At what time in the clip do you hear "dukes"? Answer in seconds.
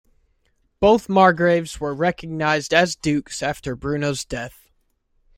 2.95-3.43